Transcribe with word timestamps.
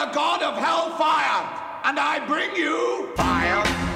the 0.00 0.06
god 0.14 0.42
of 0.42 0.56
hellfire, 0.56 1.44
and 1.84 1.98
I 2.00 2.24
bring 2.26 2.56
you 2.56 3.10
fire. 3.16 3.89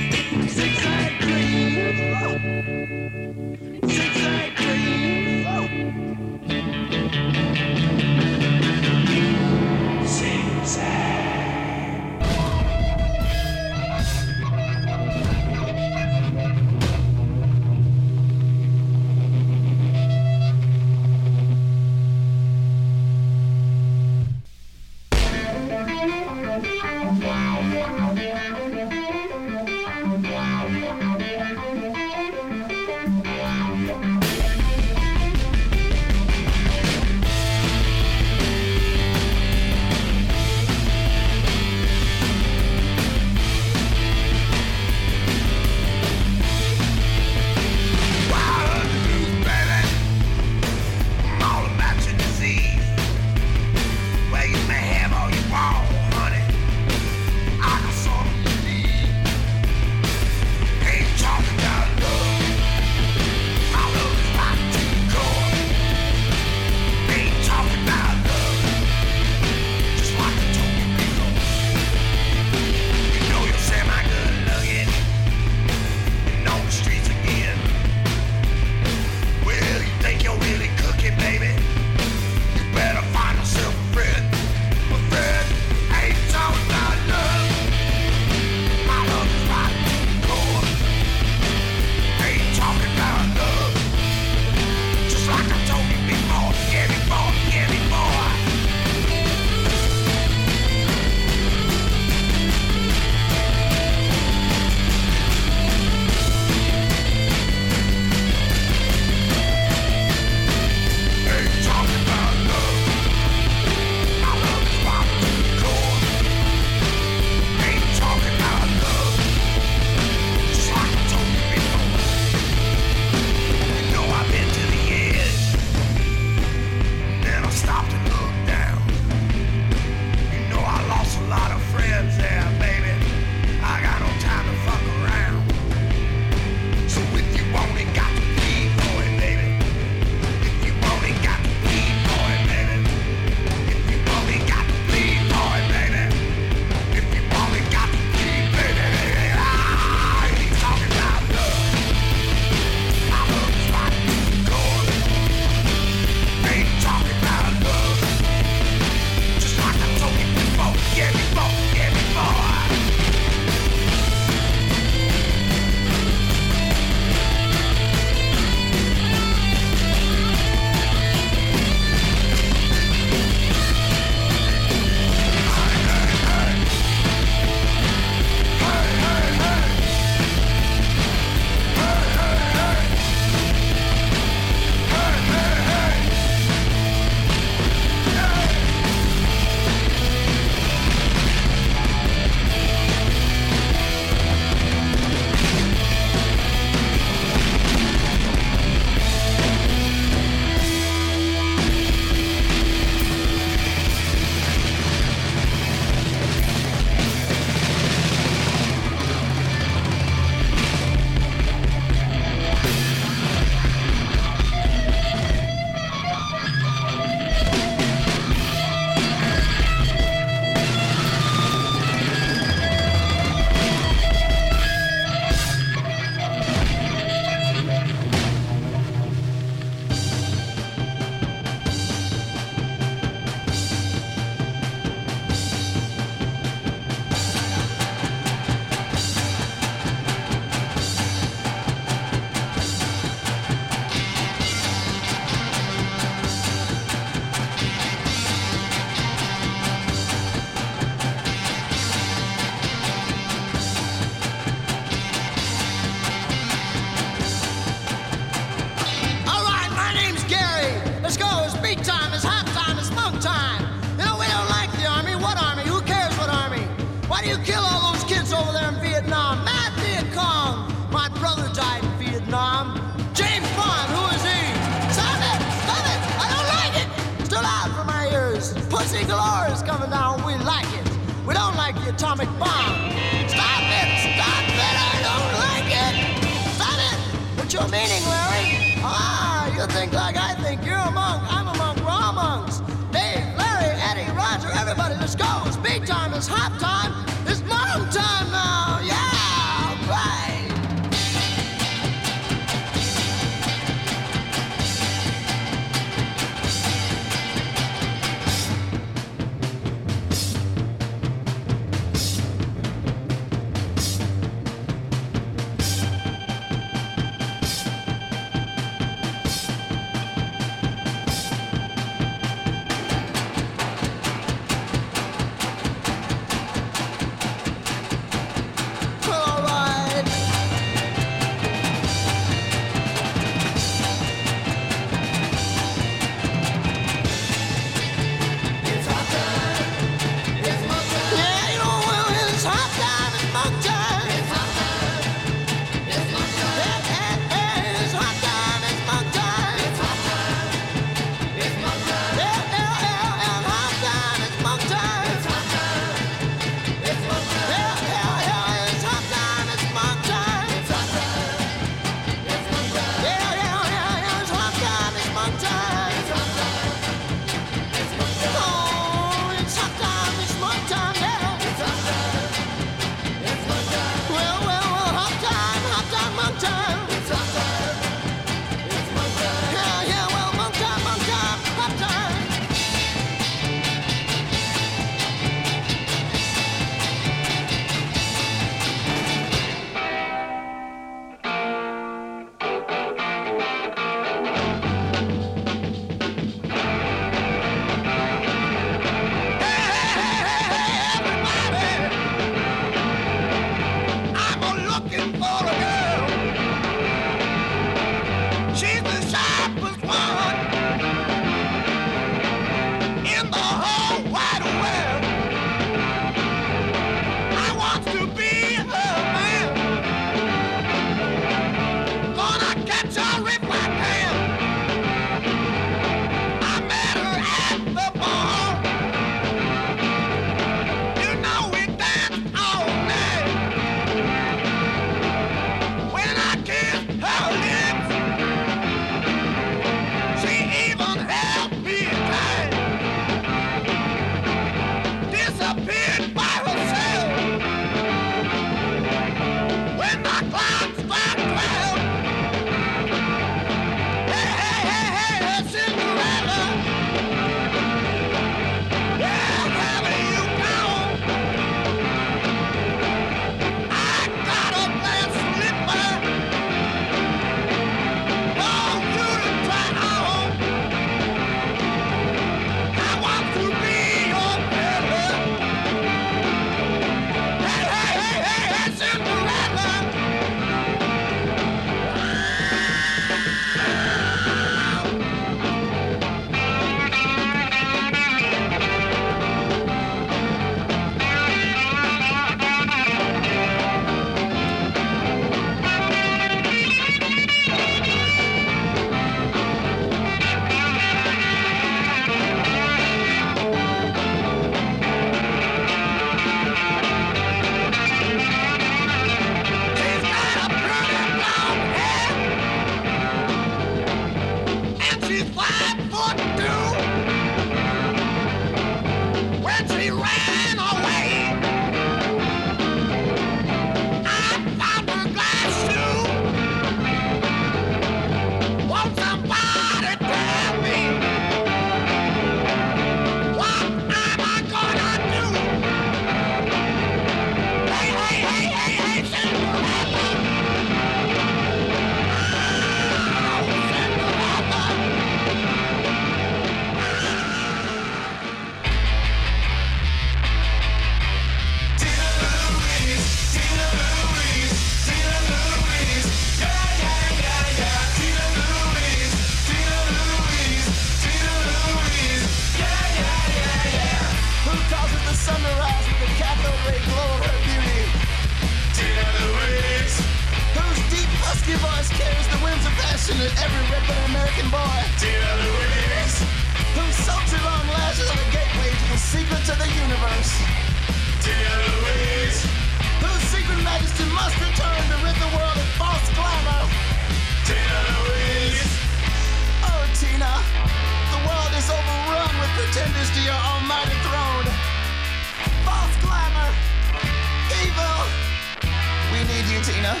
China. 599.84 600.00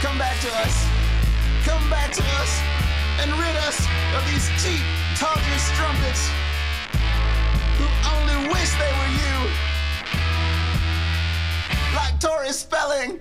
Come 0.00 0.18
back 0.18 0.40
to 0.40 0.48
us. 0.56 0.86
Come 1.64 1.90
back 1.90 2.12
to 2.12 2.22
us 2.22 2.60
and 3.20 3.30
rid 3.32 3.56
us 3.56 3.78
of 4.16 4.24
these 4.30 4.48
cheap, 4.62 4.80
tawdry 5.18 5.58
strumpets 5.58 6.30
who 7.78 7.86
only 8.16 8.48
wish 8.52 8.70
they 8.72 8.92
were 9.00 9.12
you. 9.20 9.36
Like 11.94 12.18
Tori 12.20 12.52
Spelling. 12.52 13.20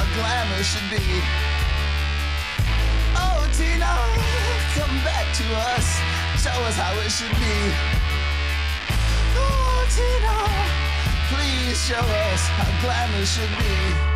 How 0.00 0.14
glamour 0.14 0.62
should 0.62 0.88
be. 0.88 1.20
Oh, 3.14 3.46
Tina, 3.52 3.92
come 4.72 4.96
back 5.04 5.26
to 5.36 5.44
us. 5.76 6.00
Show 6.42 6.56
us 6.64 6.76
how 6.76 6.94
it 7.04 7.10
should 7.10 7.36
be. 7.36 7.56
Oh, 9.36 9.84
Tina, 9.92 10.36
please 11.28 11.84
show 11.84 12.00
us 12.00 12.42
how 12.56 12.80
glamour 12.80 13.26
should 13.26 13.50
be. 13.58 14.09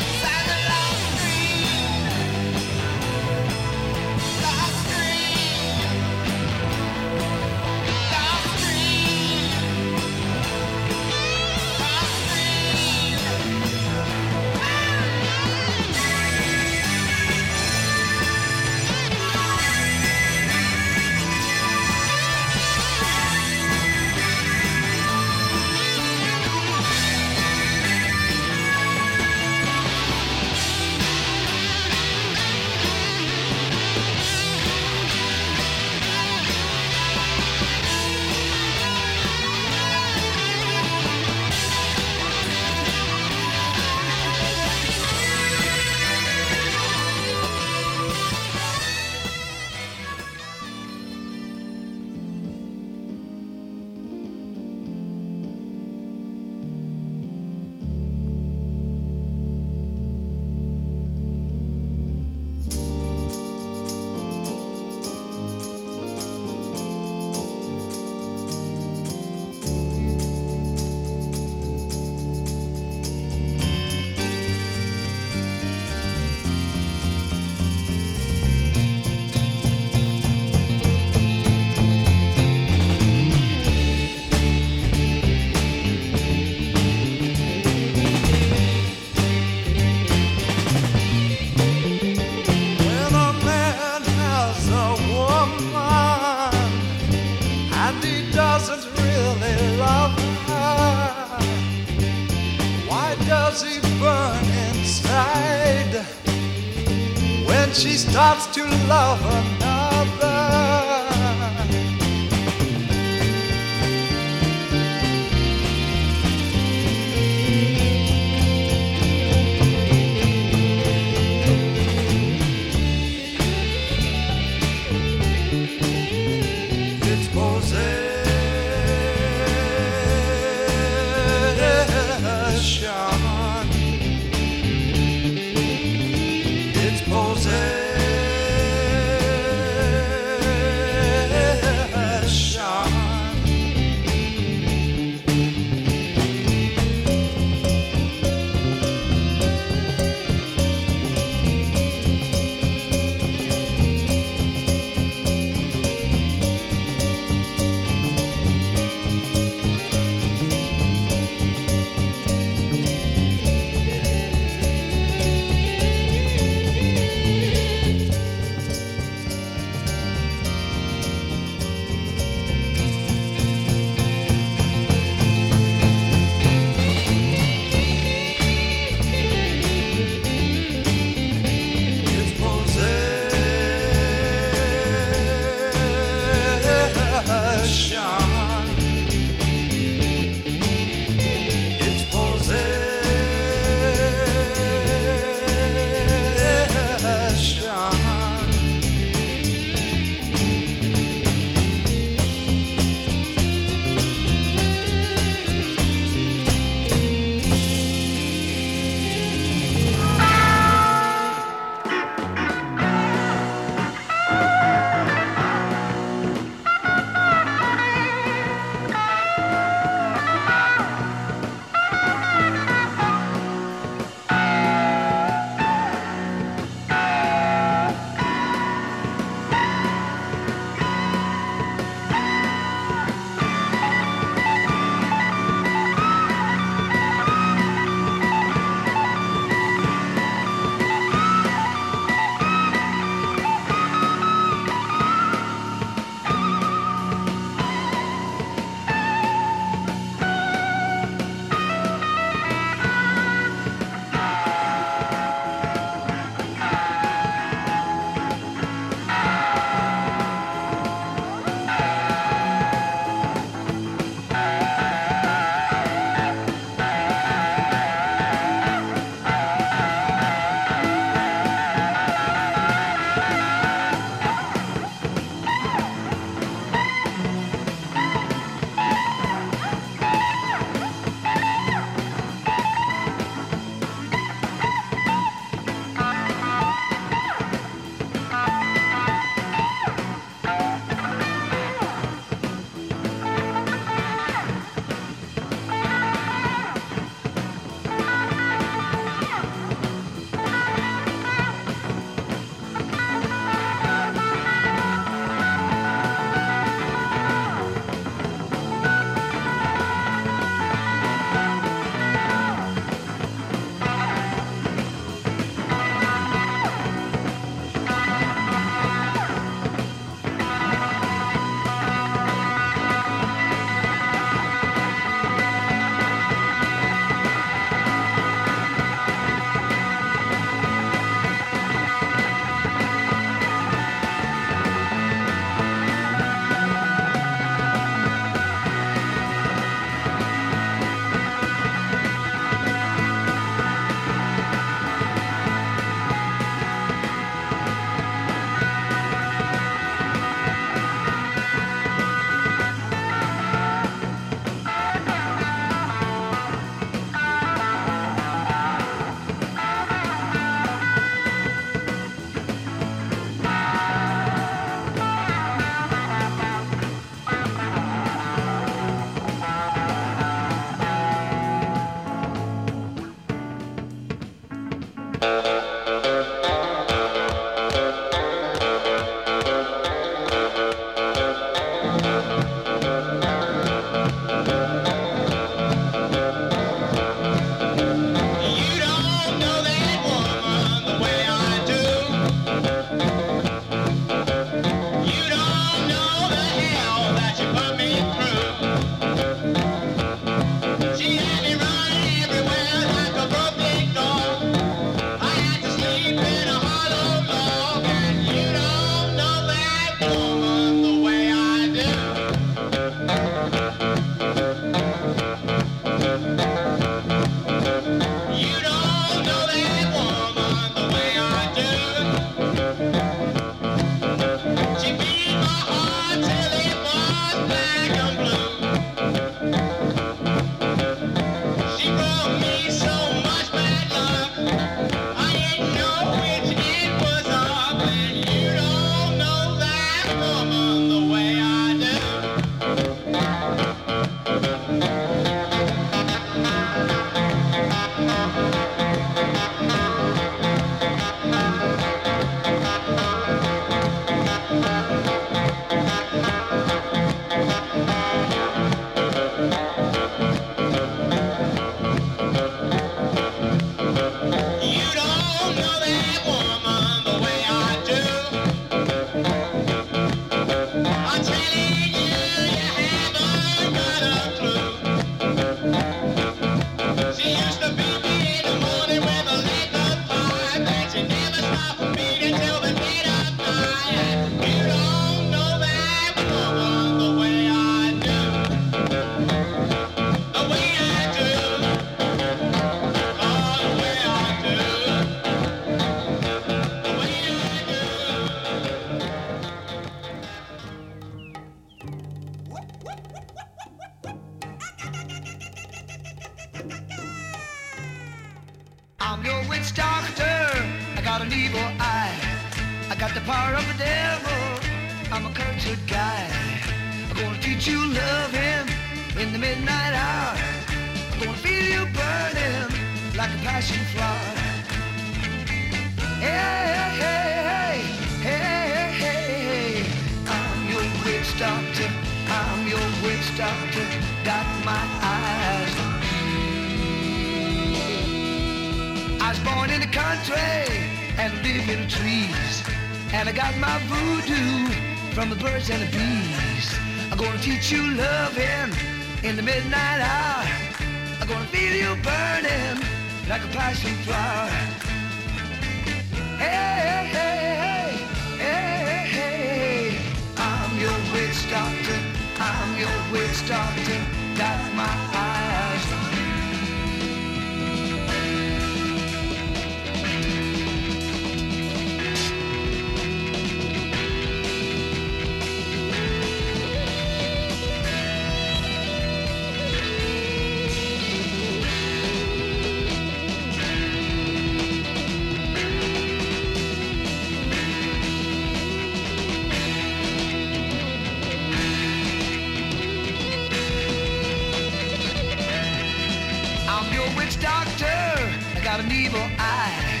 an 598.84 598.92
evil 598.92 599.26
eye. 599.38 600.00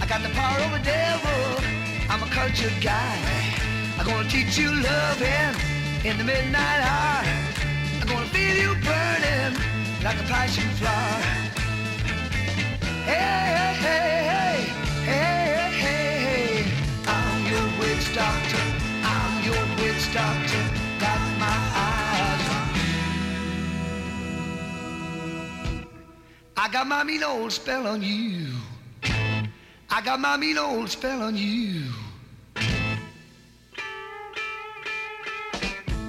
I 0.00 0.06
got 0.06 0.22
the 0.22 0.30
power 0.30 0.58
of 0.66 0.72
a 0.72 0.82
devil. 0.84 1.42
I'm 2.08 2.22
a 2.22 2.30
cultured 2.30 2.78
guy. 2.80 3.18
I'm 3.98 4.06
gonna 4.06 4.28
teach 4.28 4.56
you 4.58 4.70
loving 4.70 5.54
in 6.04 6.16
the 6.18 6.24
midnight 6.24 6.80
hour. 6.90 7.24
I'm 8.00 8.06
gonna 8.06 8.26
feel 8.26 8.56
you 8.64 8.74
burning 8.86 9.54
like 10.02 10.18
a 10.24 10.26
passion 10.34 10.68
flower. 10.78 11.22
Hey, 13.10 13.74
hey, 13.84 14.20
hey, 14.30 14.58
hey, 15.06 15.10
hey, 15.10 15.70
hey, 15.84 16.12
hey. 16.26 16.72
I'm 17.06 17.40
your 17.52 17.66
witch 17.80 18.14
doctor. 18.14 18.64
I'm 19.02 19.32
your 19.44 19.62
witch 19.80 20.12
doctor. 20.12 20.69
I 26.62 26.68
got 26.68 26.86
my 26.86 27.02
mean 27.04 27.22
old 27.22 27.52
spell 27.52 27.86
on 27.86 28.02
you. 28.02 28.48
I 29.88 30.02
got 30.04 30.20
my 30.20 30.36
mean 30.36 30.58
old 30.58 30.90
spell 30.90 31.22
on 31.22 31.34
you. 31.34 31.84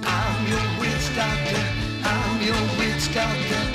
I'm 0.04 0.46
your 0.46 0.78
witch 0.78 1.16
doctor. 1.16 1.64
I'm 2.04 2.42
your 2.42 2.62
witch 2.78 3.14
doctor. 3.14 3.71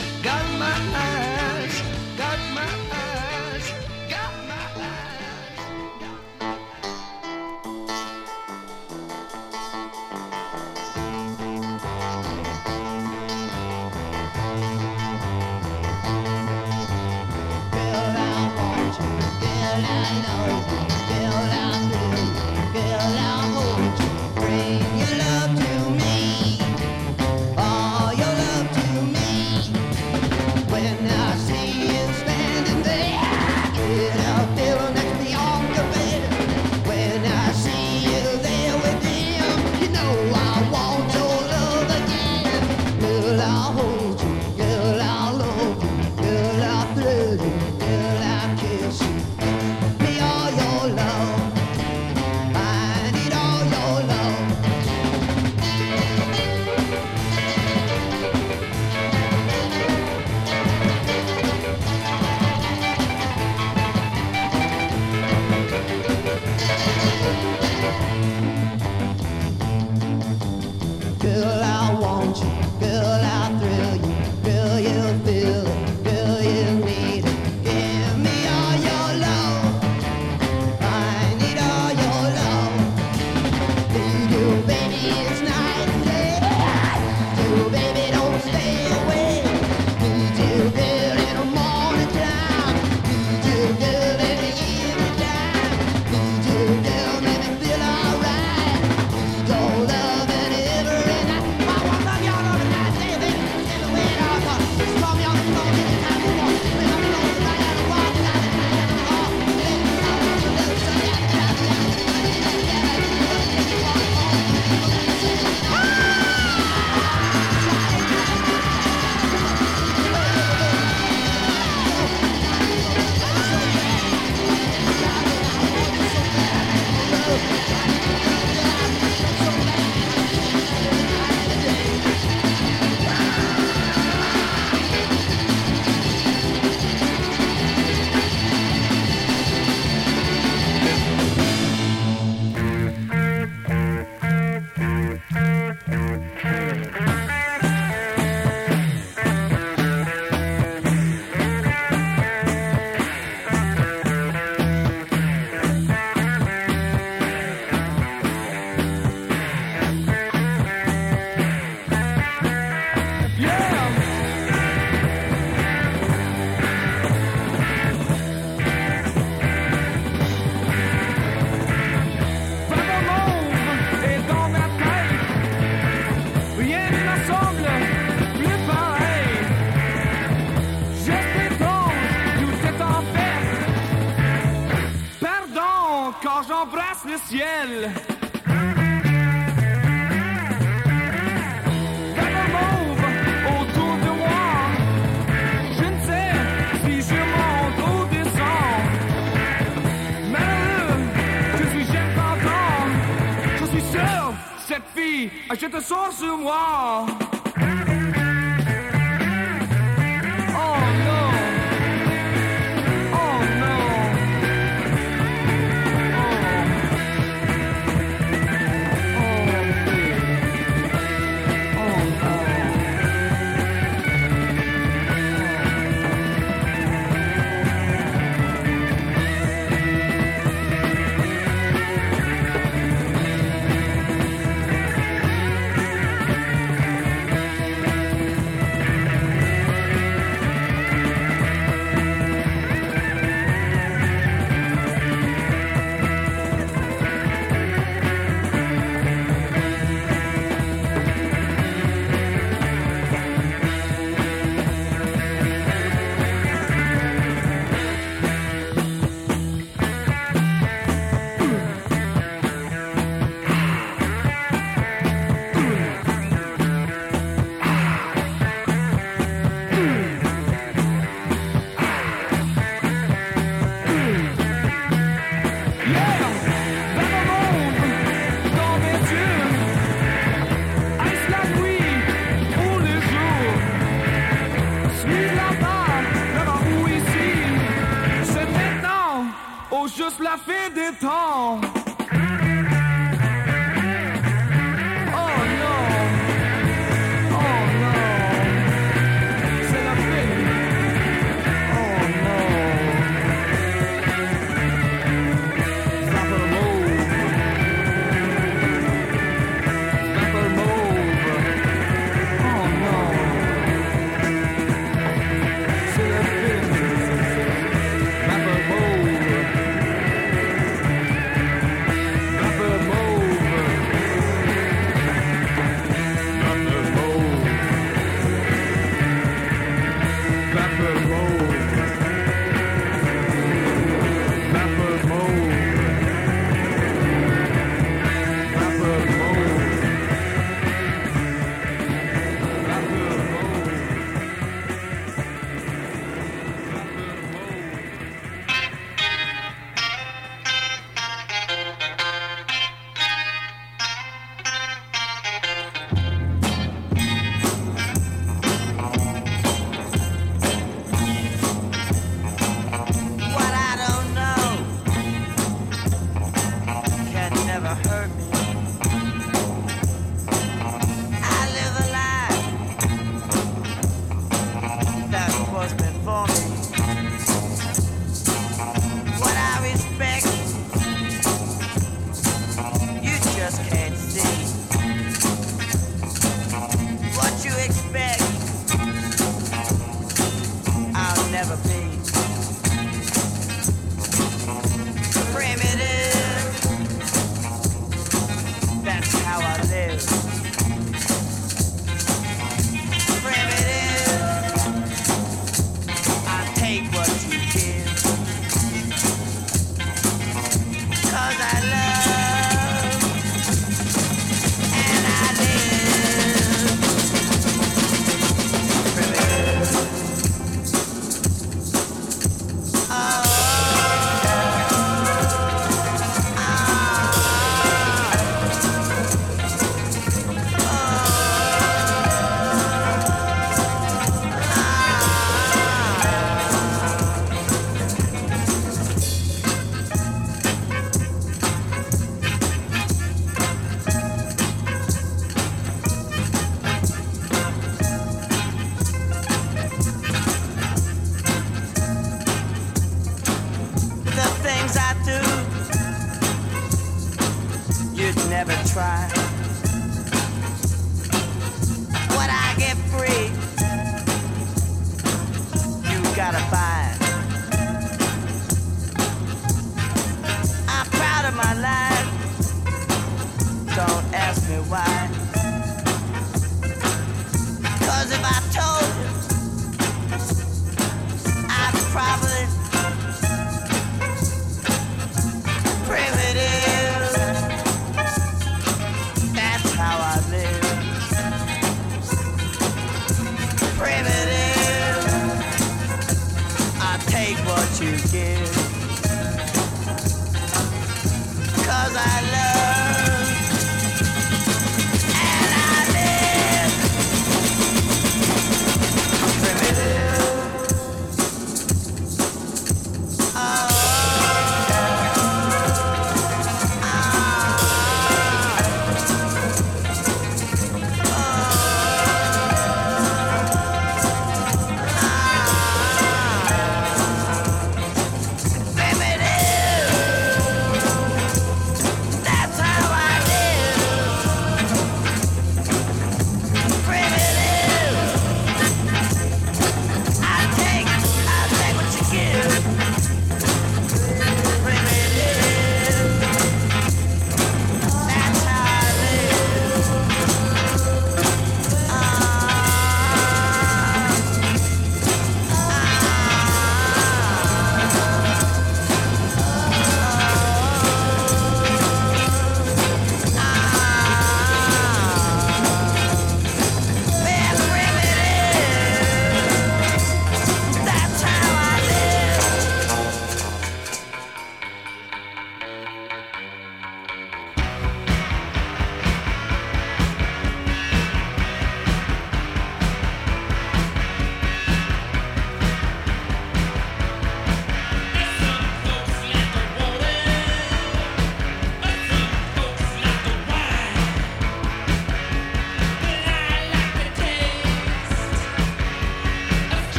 Ciel. 187.37 188.06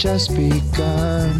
just 0.00 0.34
begun. 0.34 1.30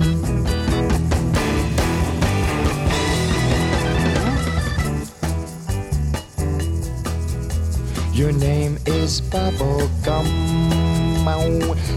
Your 8.12 8.32
name 8.32 8.76
is 8.84 9.22
Bubblegum. 9.22 10.26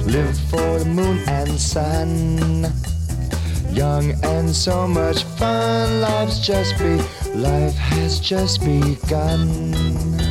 Live 0.08 0.40
for 0.50 0.80
the 0.80 0.86
moon 0.86 1.20
and 1.28 1.50
sun. 1.60 2.72
Young 3.74 4.14
and 4.24 4.50
so 4.50 4.88
much 4.88 5.26
fun. 5.36 6.00
Life's 6.00 6.40
just 6.40 6.78
be, 6.78 6.96
life 7.36 7.76
has 7.76 8.22
just 8.22 8.62
begun. 8.62 10.23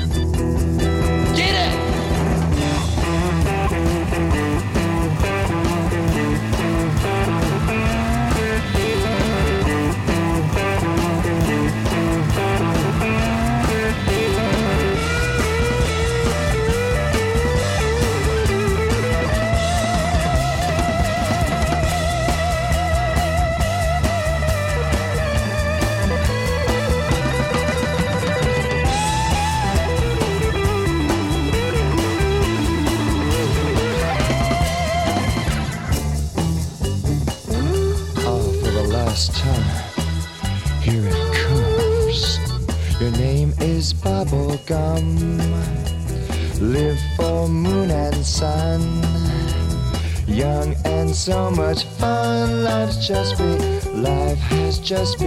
just 54.83 55.22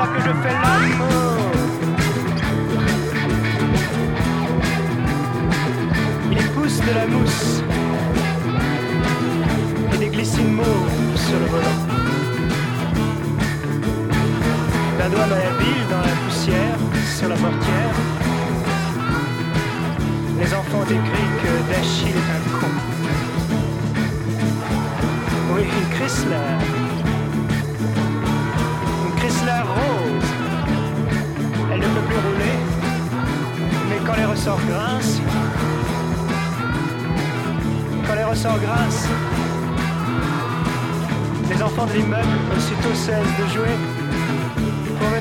là 0.00 0.06
que 0.06 0.20
je 0.20 0.32
fais 0.42 0.52
l'amour. 0.52 0.69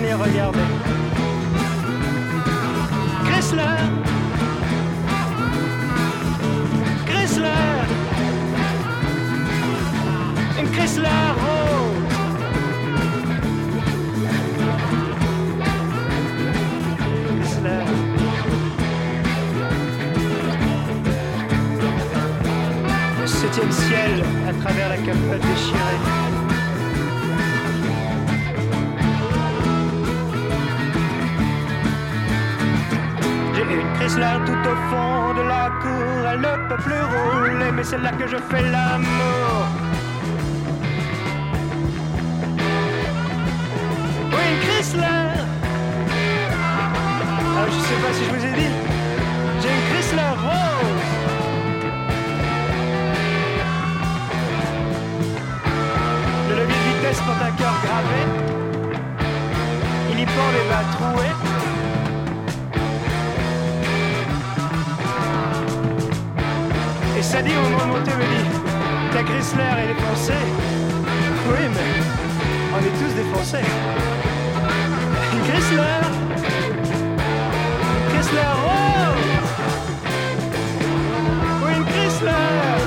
Venir 0.09 0.25
regarder. 0.25 0.59
Chrysler. 3.25 3.77
Chrysler. 7.05 7.49
Une 10.59 10.69
Chrysler 10.71 11.25
rose. 11.41 12.05
Chrysler. 17.39 17.85
Le 23.21 23.27
septième 23.27 23.71
ciel 23.71 24.23
à 24.47 24.53
travers 24.53 24.89
la 24.89 24.97
capote 24.97 25.41
déchirée 25.41 26.28
une 33.75 33.93
Chrysler 33.93 34.37
tout 34.45 34.69
au 34.71 34.75
fond 34.89 35.33
de 35.35 35.41
la 35.41 35.69
cour, 35.81 36.29
elle 36.31 36.41
ne 36.41 36.67
peut 36.69 36.81
plus 36.81 37.03
rouler, 37.13 37.71
mais 37.71 37.83
c'est 37.83 37.97
là 37.99 38.11
que 38.11 38.27
je 38.27 38.37
fais 38.37 38.61
l'amour. 38.61 39.67
Oui, 44.31 44.43
une 44.51 44.59
Chrysler. 44.67 45.29
Ah, 47.57 47.65
Je 47.67 47.79
sais 47.87 47.99
pas 48.03 48.13
si 48.13 48.25
je 48.25 48.29
vous 48.31 48.45
ai 48.45 48.53
dit, 48.59 48.73
j'ai 49.61 49.69
une 49.69 49.83
Chrysler 49.89 50.33
rose. 50.45 51.07
Le 56.49 56.55
levier 56.55 56.75
de 56.75 56.97
vitesse 56.97 57.21
porte 57.21 57.41
un 57.41 57.51
cœur 57.51 57.73
gravé, 57.83 58.21
il 60.11 60.19
y 60.19 60.25
pend 60.25 60.51
les 60.55 60.69
bas 60.69 60.85
troués. 60.97 61.48
Et 67.19 67.21
Sadie, 67.21 67.51
au 67.51 67.69
moment 67.69 67.83
de 67.83 67.99
monter, 67.99 68.11
me 68.15 68.23
dit 68.23 68.49
Ta 69.11 69.23
Chrysler 69.23 69.83
est 69.83 69.87
défoncée. 69.93 70.45
Oui, 71.49 71.67
mais 71.73 71.91
on 72.73 72.79
est 72.79 72.95
tous 72.97 73.13
défoncés. 73.13 73.67
Une 75.33 75.41
Chrysler 75.51 75.99
Chrysler 78.09 78.51
rose 78.63 79.49
Oui, 81.65 81.71
une 81.75 81.83
Chrysler 81.83 82.78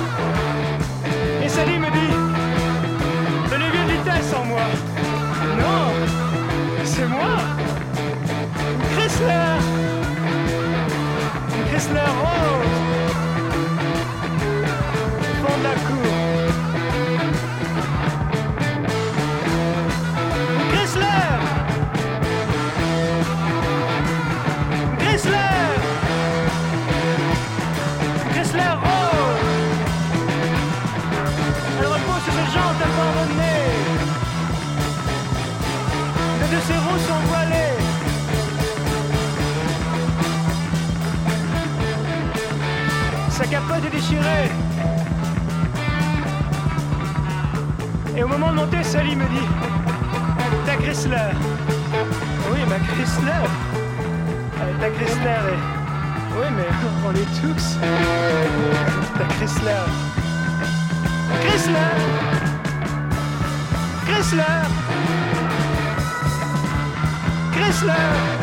Et 48.16 48.22
au 48.22 48.28
moment 48.28 48.51
de 48.51 48.56
monter, 48.56 48.82
Sally 48.82 49.16
me 49.16 49.24
dit 49.24 49.48
Ta 50.66 50.76
Chrysler 50.76 51.16
Oui, 52.52 52.59
ma 52.68 52.76
Chrysler 52.76 53.47
Euh, 54.60 54.80
Ta 54.80 54.90
Chrysler 54.90 55.43
est. 55.55 55.62
Oui, 56.39 56.47
mais 56.56 56.68
on 57.06 57.12
est 57.12 57.40
tous. 57.40 57.76
Ta 59.18 59.24
Chrysler 59.34 59.84
Chrysler 61.40 61.93
Chrysler 64.06 64.62
Chrysler 67.52 67.93
Chrysler 67.93 68.41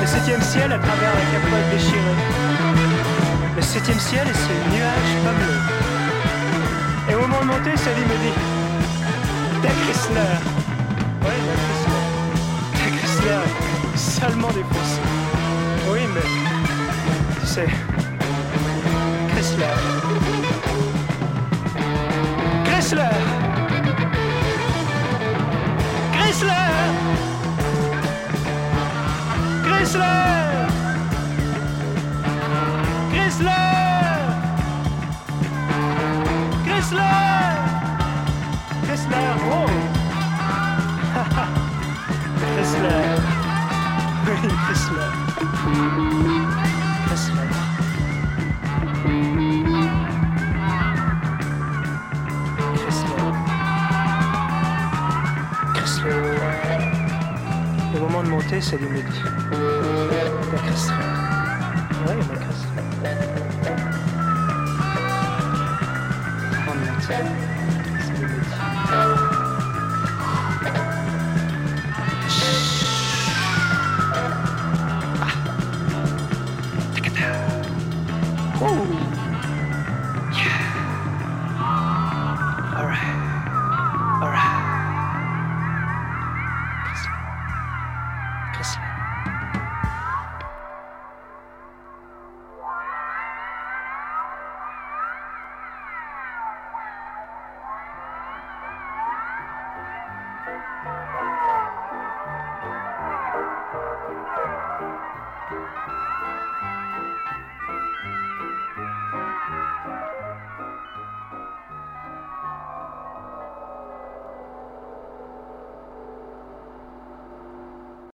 Le 0.00 0.06
septième 0.06 0.42
ciel 0.42 0.72
à 0.72 0.78
travers 0.78 1.12
la 1.14 1.20
capote 1.32 1.70
déchirée. 1.70 2.16
Le 3.56 3.62
septième 3.62 3.98
ciel 3.98 4.26
et 4.26 4.34
ses 4.34 4.58
nuages 4.74 5.16
pas. 5.24 5.34
Et 7.10 7.14
au 7.14 7.20
moment 7.20 7.40
de 7.40 7.46
monter, 7.46 7.76
Sally 7.76 8.02
me 8.02 8.16
dit 8.24 8.36
Ta 9.62 9.68
Chrysler 9.68 10.34
Ouais, 11.22 11.38
ma 11.46 11.54
Chrysler. 11.64 12.04
Ta 12.72 12.88
Chrysler 12.96 13.44
salement. 13.96 14.48
Oui, 15.90 16.00
mais 16.14 16.26
tu 17.40 17.46
sais, 17.46 17.68
Chrysler. 26.38 26.94
Chrysler 29.64 30.37
Ouais, 58.58 58.64
il 58.64 58.74
y 67.08 67.14
a 67.14 67.47